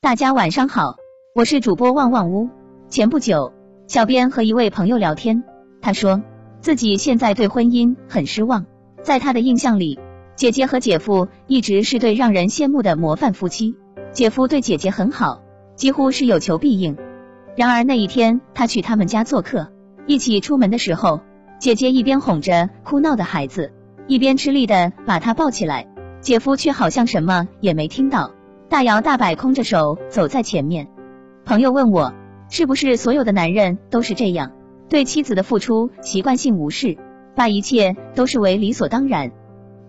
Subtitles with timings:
[0.00, 0.94] 大家晚上好，
[1.34, 2.48] 我是主播旺旺屋。
[2.88, 3.52] 前不久，
[3.88, 5.42] 小编和一位朋友聊天，
[5.82, 6.22] 他说
[6.60, 8.64] 自己现在对婚姻很失望，
[9.02, 9.98] 在他的印象里，
[10.36, 13.74] 姐姐和姐夫一直是对让人羡慕的模范夫妻，
[14.12, 15.42] 姐夫对姐姐很好，
[15.74, 16.96] 几乎是有求必应。
[17.56, 19.72] 然而那一天，他去他们家做客，
[20.06, 21.22] 一起出门的时候，
[21.58, 23.72] 姐姐一边哄着哭闹的孩子，
[24.06, 28.30] 一边吃力的把他抱起来，姐夫却好像什么也没听到。
[28.68, 30.88] 大摇大摆，空着手走在前面。
[31.46, 32.12] 朋友问我，
[32.50, 34.52] 是不是所有的男人都是这样，
[34.90, 36.98] 对妻子的付出习惯性无视，
[37.34, 39.32] 把一切都视为理所当然？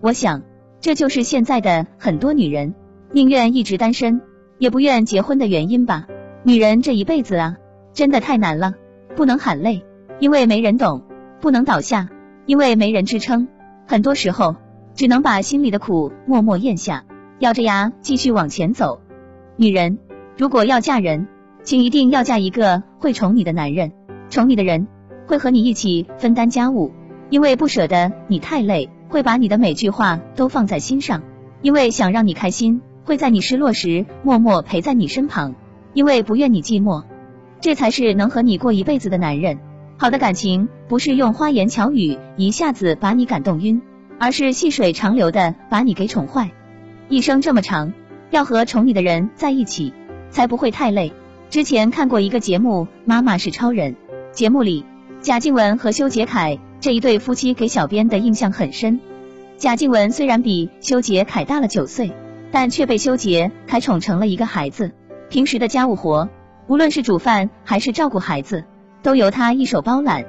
[0.00, 0.44] 我想，
[0.80, 2.74] 这就是现在的很多女人
[3.12, 4.22] 宁愿一直单身，
[4.56, 6.06] 也不愿结婚的原因吧。
[6.42, 7.56] 女人这一辈子啊，
[7.92, 8.72] 真的太难了，
[9.14, 9.84] 不能喊累，
[10.20, 11.02] 因为没人懂；
[11.42, 12.08] 不能倒下，
[12.46, 13.46] 因为没人支撑。
[13.86, 14.56] 很多时候，
[14.94, 17.04] 只能把心里的苦默默咽下。
[17.40, 19.00] 咬着牙继续往前走。
[19.56, 19.98] 女人
[20.36, 21.26] 如果要嫁人，
[21.62, 23.92] 请一定要嫁一个会宠你的男人。
[24.28, 24.86] 宠你的人
[25.26, 26.92] 会和你一起分担家务，
[27.30, 31.22] 因为不舍得你太累，会把你的每句话都放在心上；
[31.62, 35.54] 因为想让你开心，会在你失落时默默陪在你身旁；
[35.94, 37.04] 因为不愿你寂寞，
[37.62, 39.58] 这才是能和你过一辈子的男人。
[39.96, 43.80] 好的感情不是用花言巧语一下子把你感动晕，
[44.18, 46.50] 而是细水长流的把你给宠坏。
[47.10, 47.92] 一生这么长，
[48.30, 49.92] 要和宠你的人在一起，
[50.30, 51.12] 才不会太累。
[51.48, 53.94] 之前看过一个节目《妈妈是超人》，
[54.30, 54.86] 节目里
[55.20, 59.00] 贾静雯和修杰楷这一对夫妻给小编的印象很深。
[59.56, 62.12] 贾静雯虽然比修杰楷大了九岁，
[62.52, 64.92] 但却被修杰楷宠成了一个孩子。
[65.28, 66.28] 平时的家务活，
[66.68, 68.62] 无论是煮饭还是照顾孩子，
[69.02, 70.24] 都由他一手包揽。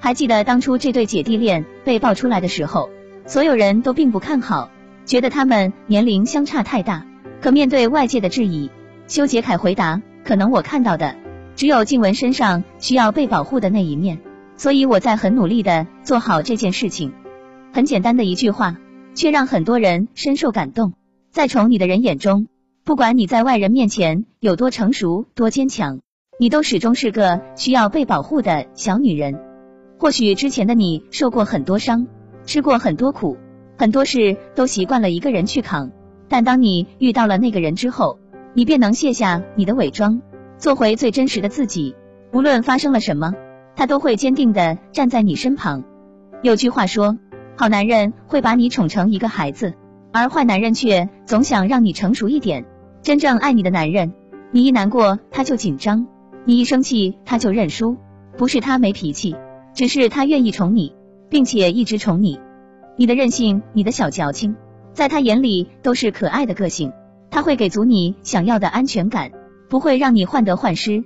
[0.00, 2.90] 还记得当初这对姐弟恋被爆出来的时候，
[3.26, 4.70] 所有人都并不看好。
[5.06, 7.06] 觉得他们年龄相差太大，
[7.40, 8.70] 可面对外界的质疑，
[9.06, 11.14] 修杰楷回答：“可能我看到的
[11.54, 14.20] 只有静雯身上需要被保护的那一面，
[14.56, 17.12] 所以我在很努力的做好这件事情。”
[17.72, 18.78] 很简单的一句话，
[19.14, 20.94] 却让很多人深受感动。
[21.30, 22.48] 在宠你的人眼中，
[22.84, 26.00] 不管你在外人面前有多成熟、多坚强，
[26.40, 29.38] 你都始终是个需要被保护的小女人。
[29.98, 32.08] 或许之前的你受过很多伤，
[32.44, 33.36] 吃过很多苦。
[33.78, 35.90] 很多事都习惯了一个人去扛，
[36.28, 38.18] 但当你遇到了那个人之后，
[38.54, 40.22] 你便能卸下你的伪装，
[40.56, 41.94] 做回最真实的自己。
[42.32, 43.34] 无论发生了什么，
[43.76, 45.84] 他都会坚定的站在你身旁。
[46.42, 47.18] 有句话说，
[47.54, 49.74] 好男人会把你宠成一个孩子，
[50.10, 52.64] 而坏男人却总想让你成熟一点。
[53.02, 54.14] 真正爱你的男人，
[54.50, 56.06] 你一难过他就紧张，
[56.46, 57.98] 你一生气他就认输。
[58.38, 59.36] 不是他没脾气，
[59.74, 60.94] 只是他愿意宠你，
[61.28, 62.40] 并且一直宠你。
[62.98, 64.56] 你的任性，你的小矫情，
[64.94, 66.92] 在他眼里都是可爱的个性。
[67.30, 69.32] 他会给足你想要的安全感，
[69.68, 71.04] 不会让你患得患失。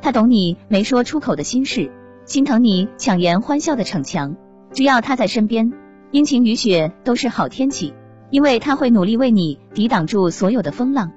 [0.00, 1.90] 他懂你没说出口的心事，
[2.24, 4.36] 心疼你强颜欢笑的逞强。
[4.70, 5.72] 只要他在身边，
[6.12, 7.94] 阴晴雨雪都是好天气，
[8.30, 11.10] 因为他会努力为你抵挡住所有的风浪。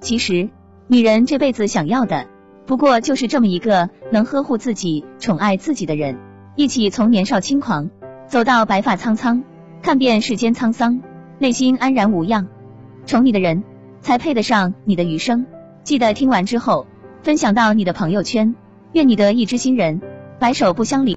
[0.00, 0.48] 其实，
[0.86, 2.26] 女人这辈子想要的，
[2.66, 6.16] 不过就是这么一个能呵护自己、宠爱自己的人，
[6.54, 7.90] 一起从年少轻狂
[8.28, 9.42] 走到白发苍苍。
[9.86, 11.00] 看遍世间沧桑，
[11.38, 12.48] 内心安然无恙，
[13.06, 13.62] 宠你的人
[14.00, 15.46] 才配得上你的余生。
[15.84, 16.88] 记得听完之后
[17.22, 18.56] 分享到你的朋友圈，
[18.94, 20.02] 愿你得一知心人，
[20.40, 21.04] 白首不相离。